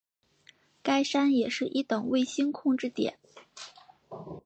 [0.81, 3.19] 该山也是一等卫星控制点。